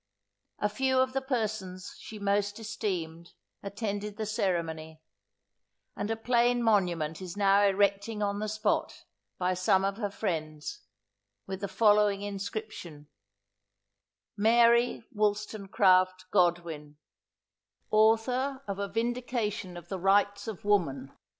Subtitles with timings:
[0.57, 4.99] A few of the persons she most esteemed, attended the ceremony;
[5.95, 9.03] and a plain monument is now erecting on the spot,
[9.37, 10.79] by some of her friends,
[11.45, 13.09] with the following inscription:
[13.55, 16.97] ++| MARY WOLLSTONECRAFT GODWIN,
[17.41, 21.15] || AUTHOR OF || A VINDICATION || OF THE RIGHTS OF WOMAN.